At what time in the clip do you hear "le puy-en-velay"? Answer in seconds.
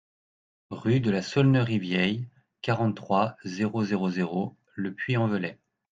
4.73-5.59